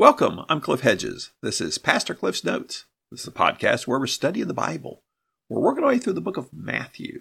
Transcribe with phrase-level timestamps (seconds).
[0.00, 0.46] Welcome.
[0.48, 1.32] I'm Cliff Hedges.
[1.42, 2.86] This is Pastor Cliff's Notes.
[3.10, 5.02] This is a podcast where we're studying the Bible.
[5.50, 7.20] We're working our way through the book of Matthew.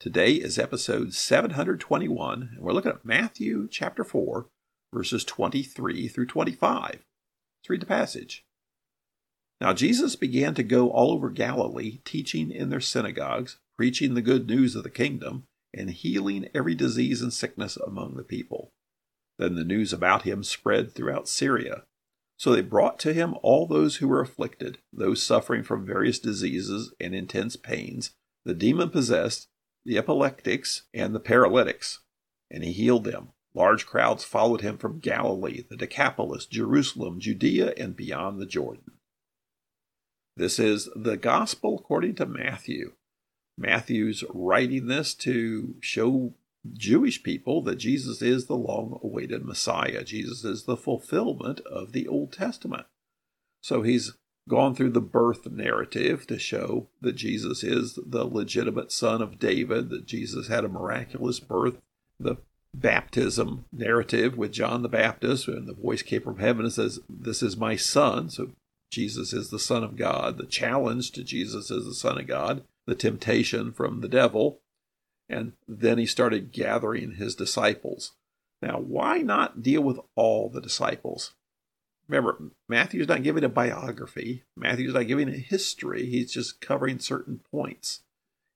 [0.00, 4.46] Today is episode 721, and we're looking at Matthew chapter 4,
[4.90, 6.92] verses 23 through 25.
[6.92, 7.04] Let's
[7.68, 8.46] read the passage.
[9.60, 14.46] Now Jesus began to go all over Galilee, teaching in their synagogues, preaching the good
[14.46, 15.44] news of the kingdom,
[15.74, 18.70] and healing every disease and sickness among the people.
[19.38, 21.82] Then the news about him spread throughout Syria
[22.36, 26.92] so they brought to him all those who were afflicted, those suffering from various diseases
[27.00, 28.10] and intense pains,
[28.44, 29.48] the demon possessed,
[29.84, 32.00] the epileptics, and the paralytics.
[32.50, 33.28] And he healed them.
[33.54, 38.98] Large crowds followed him from Galilee, the Decapolis, Jerusalem, Judea, and beyond the Jordan.
[40.36, 42.94] This is the Gospel according to Matthew.
[43.56, 46.34] Matthew's writing this to show
[46.72, 50.02] Jewish people that Jesus is the long awaited Messiah.
[50.02, 52.86] Jesus is the fulfillment of the Old Testament.
[53.60, 54.12] So he's
[54.48, 59.90] gone through the birth narrative to show that Jesus is the legitimate son of David,
[59.90, 61.78] that Jesus had a miraculous birth,
[62.18, 62.36] the
[62.74, 67.42] baptism narrative with John the Baptist, and the voice came from heaven and says, This
[67.42, 68.28] is my son.
[68.30, 68.50] So
[68.90, 70.38] Jesus is the Son of God.
[70.38, 74.60] The challenge to Jesus is the Son of God, the temptation from the devil,
[75.28, 78.12] and then he started gathering his disciples.
[78.62, 81.32] Now, why not deal with all the disciples?
[82.08, 87.40] Remember, Matthew's not giving a biography, Matthew's not giving a history, he's just covering certain
[87.50, 88.02] points.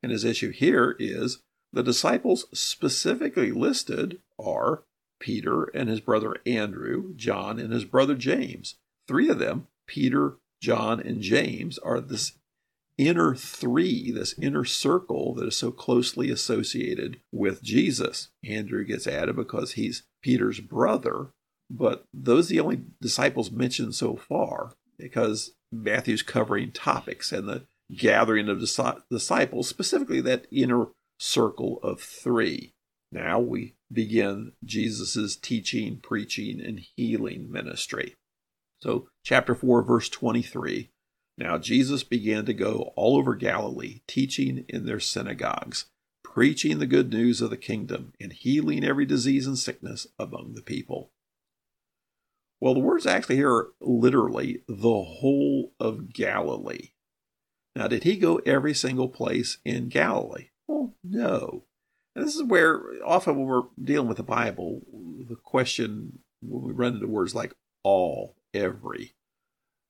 [0.02, 1.38] And his issue here is
[1.72, 4.82] the disciples specifically listed are
[5.18, 8.76] Peter and his brother Andrew, John and his brother James.
[9.06, 12.32] Three of them, Peter, John, and James, are this
[12.98, 18.28] inner three, this inner circle that is so closely associated with Jesus.
[18.44, 21.28] Andrew gets added because he's Peter's brother,
[21.70, 27.64] but those are the only disciples mentioned so far because Matthew's covering topics and the
[27.96, 28.60] gathering of
[29.10, 32.72] disciples, specifically that inner circle of three.
[33.10, 38.14] Now we begin Jesus' teaching, preaching, and healing ministry.
[38.80, 40.90] So, chapter 4, verse 23
[41.38, 45.86] now Jesus began to go all over Galilee, teaching in their synagogues,
[46.24, 50.62] preaching the good news of the kingdom, and healing every disease and sickness among the
[50.62, 51.12] people.
[52.60, 56.90] Well, the words actually here are literally the whole of Galilee.
[57.76, 60.48] Now, did he go every single place in Galilee?
[60.66, 61.64] Well, no.
[62.16, 64.82] And this is where often when we're dealing with the Bible,
[65.28, 67.54] the question when we run into words like
[67.84, 69.14] all, every,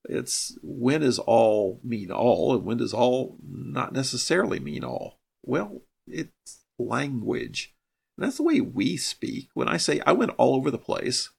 [0.05, 5.19] it's when does all mean all, and when does all not necessarily mean all?
[5.45, 7.75] Well, it's language.
[8.17, 9.49] And that's the way we speak.
[9.55, 11.31] When I say I went all over the place,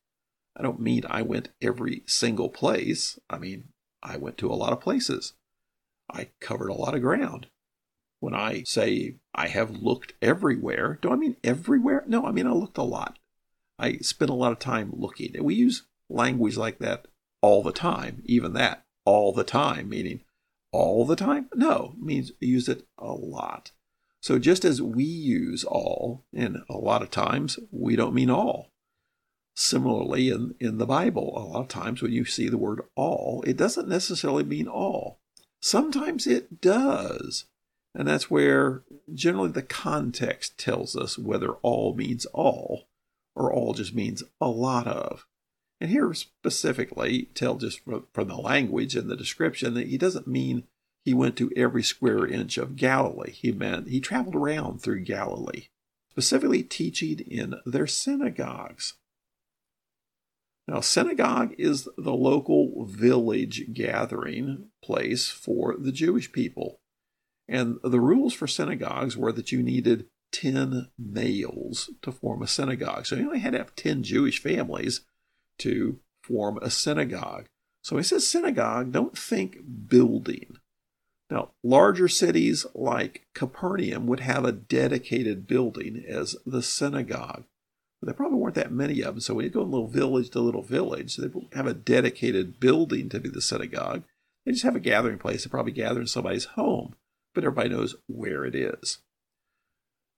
[0.56, 3.19] I don't mean I went every single place.
[3.30, 3.69] I mean,
[4.03, 5.34] I went to a lot of places.
[6.12, 7.48] I covered a lot of ground.
[8.19, 12.03] When I say I have looked everywhere, do I mean everywhere?
[12.08, 13.18] No, I mean I looked a lot.
[13.78, 15.36] I spent a lot of time looking.
[15.36, 17.08] And we use language like that
[17.42, 20.22] all the time, even that, all the time, meaning
[20.72, 21.50] all the time?
[21.56, 23.72] No, means use it a lot.
[24.22, 28.72] So just as we use all, and a lot of times we don't mean all.
[29.56, 33.44] Similarly, in, in the Bible, a lot of times when you see the word all,
[33.46, 35.20] it doesn't necessarily mean all.
[35.62, 37.46] Sometimes it does.
[37.96, 38.84] And that's where
[39.14, 42.88] generally the context tells us whether all means all
[43.36, 45.26] or all just means a lot of.
[45.82, 50.66] And here specifically, tell just from, the language and the description that he doesn't mean
[51.06, 53.32] he went to every square inch of Galilee.
[53.32, 55.68] He meant he traveled around through Galilee,
[56.12, 58.96] specifically teaching in their synagogues.
[60.68, 66.80] Now, synagogue is the local village gathering place for the Jewish people.
[67.48, 73.08] And the rules for synagogues were that you needed 10 males to form a synagogue.
[73.08, 75.02] So you only had to have 10 Jewish families
[75.60, 77.48] to form a synagogue.
[77.82, 79.58] So he says synagogue, don't think
[79.88, 80.58] building.
[81.30, 87.46] Now, larger cities like Capernaum would have a dedicated building as the synagogue.
[88.02, 89.22] But there probably weren't that many of them.
[89.22, 93.20] So when you go little village to little village, they have a dedicated building to
[93.20, 94.04] be the synagogue.
[94.46, 95.44] They just have a gathering place.
[95.44, 96.96] They probably gather in somebody's home,
[97.36, 99.00] but everybody knows where it is.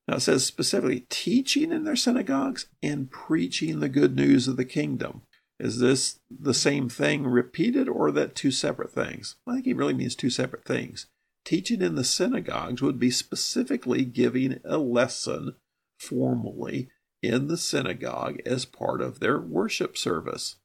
[0.08, 4.66] Now it says specifically teaching in their synagogues and preaching the good news of the
[4.66, 5.24] kingdom.
[5.62, 9.36] Is this the same thing repeated or that two separate things?
[9.46, 11.06] I think he really means two separate things.
[11.46, 15.54] Teaching in the synagogues would be specifically giving a lesson
[16.00, 16.90] formally
[17.22, 20.56] in the synagogue as part of their worship service.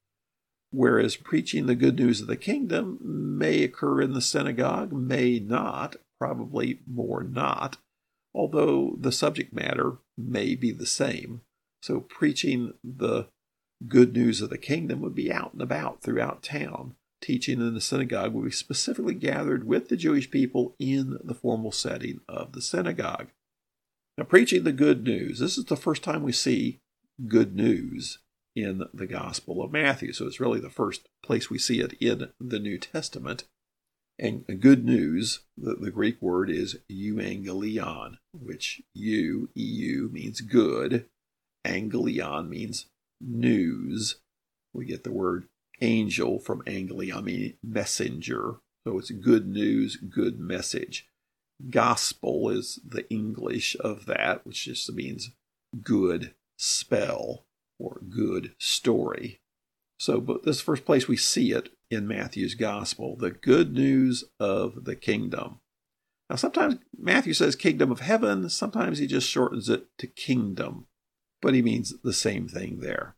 [0.70, 5.96] Whereas preaching the good news of the kingdom may occur in the synagogue, may not,
[6.18, 7.76] probably more not,
[8.34, 11.42] although the subject matter may be the same.
[11.82, 13.28] So preaching the
[13.86, 16.94] good news of the kingdom would be out and about throughout town.
[17.20, 21.72] Teaching in the synagogue would be specifically gathered with the Jewish people in the formal
[21.72, 23.28] setting of the synagogue.
[24.18, 26.80] Now, preaching the good news, this is the first time we see
[27.26, 28.18] good news
[28.54, 30.12] in the Gospel of Matthew.
[30.12, 33.44] So it's really the first place we see it in the New Testament.
[34.18, 41.06] And good news, the, the Greek word is euangelion, which eu, eu means good.
[41.66, 42.86] Angelion means
[43.20, 44.16] news.
[44.72, 45.48] We get the word
[45.80, 48.56] angel from angelion, meaning messenger.
[48.86, 51.08] So it's good news, good message.
[51.70, 55.30] Gospel is the English of that, which just means
[55.82, 57.44] good spell
[57.78, 59.40] or good story.
[59.98, 64.84] So, but this first place we see it in Matthew's gospel, the good news of
[64.84, 65.60] the kingdom.
[66.28, 70.86] Now, sometimes Matthew says kingdom of heaven, sometimes he just shortens it to kingdom,
[71.46, 73.14] but he means the same thing there.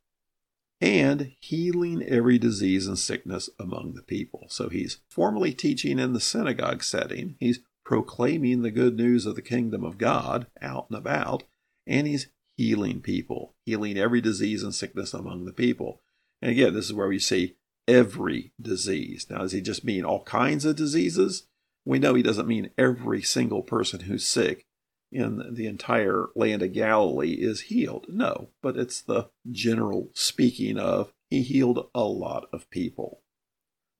[0.82, 4.48] And healing every disease and sickness among the people.
[4.50, 7.36] So he's formally teaching in the synagogue setting.
[7.40, 11.44] He's proclaiming the good news of the kingdom of God out and about,
[11.86, 16.02] and he's healing people, healing every disease and sickness among the people.
[16.42, 17.56] And again, this is where we see
[17.88, 19.26] every disease.
[19.30, 21.46] Now, does he just mean all kinds of diseases?
[21.86, 24.66] We know he doesn't mean every single person who's sick
[25.10, 28.06] in the entire land of Galilee is healed.
[28.08, 33.22] No, but it's the general speaking of he healed a lot of people.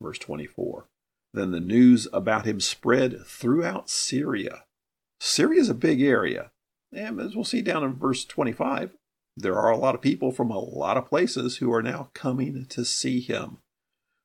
[0.03, 0.87] Verse 24.
[1.35, 4.65] Then the news about him spread throughout Syria.
[5.21, 6.51] Syria is a big area.
[6.93, 8.93] And as we'll see down in verse 25,
[9.37, 12.67] there are a lot of people from a lot of places who are now coming
[12.71, 13.59] to see him.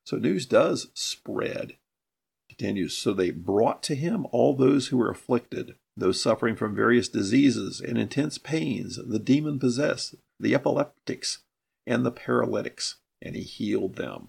[0.06, 1.76] So news does spread.
[2.48, 2.96] Continues.
[2.96, 7.80] So they brought to him all those who were afflicted, those suffering from various diseases
[7.80, 11.42] and intense pains, the demon possessed, the epileptics,
[11.86, 14.28] and the paralytics, and he healed them.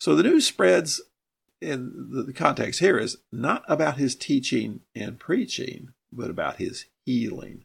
[0.00, 1.00] So the news spreads,
[1.60, 7.64] and the context here is not about his teaching and preaching, but about his healing.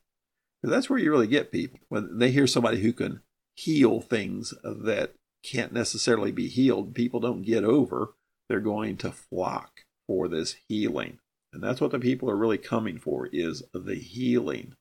[0.63, 1.79] That's where you really get people.
[1.89, 3.21] When they hear somebody who can
[3.55, 8.13] heal things that can't necessarily be healed, people don't get over,
[8.49, 11.19] they're going to flock for this healing.
[11.53, 14.73] And that's what the people are really coming for is the healing.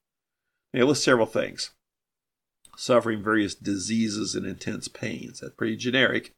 [0.72, 1.72] Now list several things.
[2.76, 5.40] Suffering various diseases and intense pains.
[5.40, 6.32] That's pretty generic.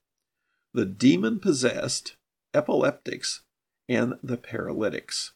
[0.73, 2.17] The demon possessed,
[2.53, 3.43] epileptics,
[3.89, 5.33] and the paralytics.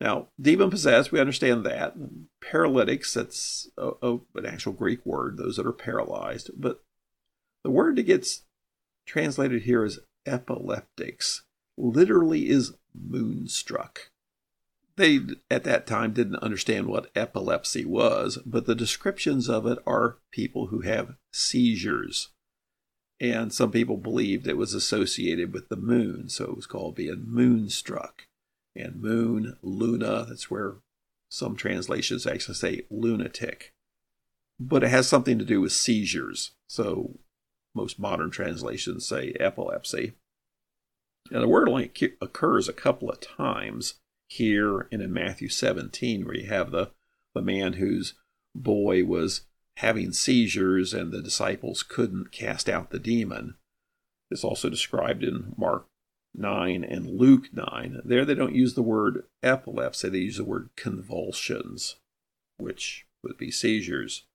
[0.00, 1.96] Now, demon possessed, we understand that.
[2.40, 6.50] Paralytics, that's a, a, an actual Greek word, those that are paralyzed.
[6.56, 6.80] But
[7.64, 8.42] the word that gets
[9.06, 11.42] translated here as epileptics
[11.76, 14.10] literally is moonstruck.
[14.96, 15.20] They,
[15.50, 20.68] at that time, didn't understand what epilepsy was, but the descriptions of it are people
[20.68, 22.30] who have seizures.
[23.20, 27.24] And some people believed it was associated with the moon, so it was called being
[27.26, 28.26] moonstruck
[28.74, 30.26] and moon, luna.
[30.28, 30.76] That's where
[31.28, 33.72] some translations actually say lunatic.
[34.58, 36.52] But it has something to do with seizures.
[36.68, 37.18] So
[37.74, 40.14] most modern translations say epilepsy.
[41.30, 43.94] And the word only occurs a couple of times
[44.28, 46.90] here and in Matthew 17, where you have the,
[47.34, 48.14] the man whose
[48.54, 49.42] boy was
[49.76, 53.54] having seizures and the disciples couldn't cast out the demon.
[54.30, 55.86] It's also described in Mark
[56.34, 58.02] 9 and Luke 9.
[58.04, 61.96] There they don't use the word epilepsy, they use the word convulsions,
[62.58, 64.26] which would be seizures.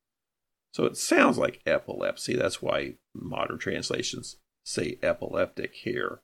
[0.73, 2.35] So it sounds like epilepsy.
[2.35, 6.21] That's why modern translations say epileptic here.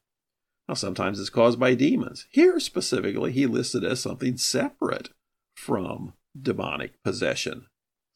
[0.69, 2.27] Now, sometimes it's caused by demons.
[2.29, 5.09] Here, specifically, he listed as something separate
[5.55, 7.65] from demonic possession.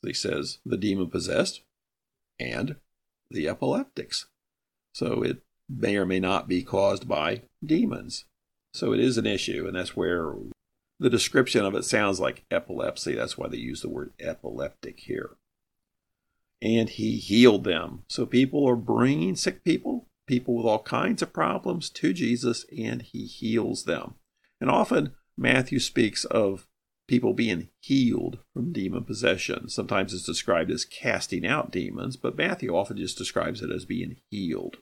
[0.03, 1.63] He says the demon possessed
[2.39, 2.75] and
[3.31, 4.27] the epileptics.
[4.93, 8.25] So it may or may not be caused by demons.
[8.75, 10.35] So it is an issue, and that's where
[10.99, 13.15] the description of it sounds like epilepsy.
[13.15, 15.37] That's why they use the word epileptic here.
[16.61, 18.03] And he healed them.
[18.09, 23.01] So people are bringing sick people, people with all kinds of problems to Jesus, and
[23.01, 24.15] he heals them.
[24.61, 26.67] And often Matthew speaks of
[27.07, 29.69] people being healed from demon possession.
[29.69, 34.17] Sometimes it's described as casting out demons, but Matthew often just describes it as being
[34.29, 34.77] healed.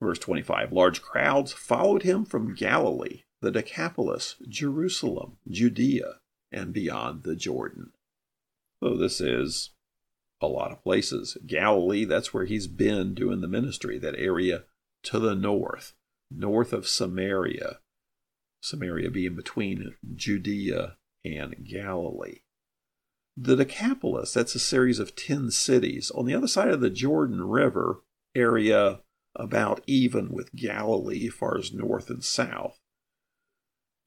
[0.00, 6.20] Verse 25 Large crowds followed him from Galilee, the Decapolis, Jerusalem, Judea,
[6.52, 7.92] and beyond the Jordan.
[8.80, 9.70] So this is
[10.40, 11.38] a lot of places.
[11.46, 14.64] Galilee, that's where he's been doing the ministry, that area
[15.04, 15.94] to the north,
[16.30, 17.78] north of Samaria.
[18.60, 22.40] Samaria being between Judea and Galilee.
[23.36, 27.42] The Decapolis, that's a series of 10 cities on the other side of the Jordan
[27.42, 28.02] River
[28.34, 29.00] area,
[29.34, 32.78] about even with Galilee, far as north and south.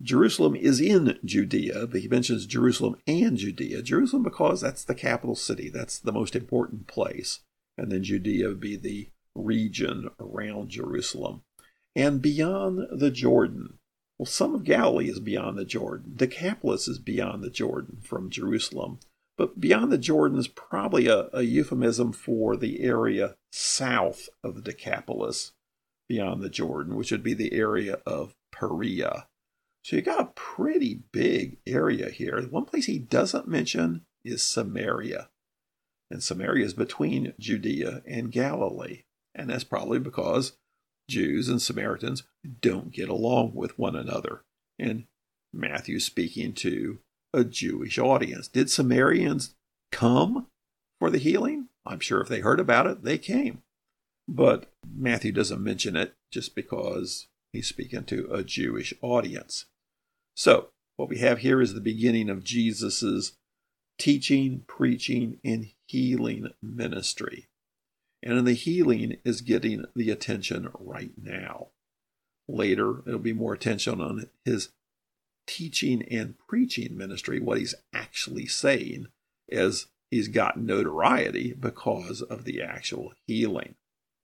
[0.02, 3.82] Jerusalem is in Judea, but he mentions Jerusalem and Judea.
[3.82, 7.40] Jerusalem because that's the capital city, that's the most important place.
[7.78, 11.44] And then Judea would be the region around Jerusalem.
[11.96, 13.80] And beyond the Jordan.
[14.18, 16.14] Well, some of Galilee is beyond the Jordan.
[16.16, 19.00] Decapolis is beyond the Jordan from Jerusalem.
[19.38, 24.62] But beyond the Jordan is probably a, a euphemism for the area south of the
[24.62, 25.54] Decapolis,
[26.10, 29.28] beyond the Jordan, which would be the area of Perea.
[29.84, 32.42] So you got a pretty big area here.
[32.42, 35.30] One place he doesn't mention is Samaria.
[36.10, 39.04] And Samaria is between Judea and Galilee.
[39.38, 40.54] And that's probably because
[41.10, 42.24] Jews and Samaritans
[42.62, 44.42] don't get along with one another.
[44.80, 45.06] And
[45.54, 47.00] Matthew's speaking to
[47.34, 48.48] a Jewish audience.
[48.48, 49.54] Did Samaritans
[49.92, 50.48] come
[51.00, 51.70] for the healing?
[51.86, 53.62] I'm sure if they heard about it, they came.
[54.28, 59.66] But Matthew doesn't mention it just because he's speaking to a Jewish audience.
[60.36, 63.34] So, what we have here is the beginning of Jesus'
[63.98, 67.48] teaching, preaching, and healing ministry.
[68.24, 71.68] And the healing is getting the attention right now.
[72.48, 74.70] Later, it'll be more attention on his
[75.46, 79.08] teaching and preaching ministry, what he's actually saying,
[79.52, 83.76] as he's got notoriety because of the actual healing.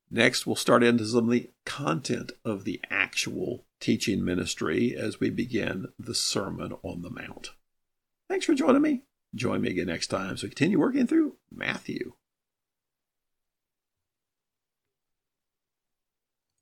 [0.10, 5.30] Next, we'll start into some of the content of the actual teaching ministry as we
[5.30, 7.52] begin the Sermon on the Mount.
[8.30, 9.02] Thanks for joining me.
[9.36, 12.14] Join me again next time we continue working through Matthew.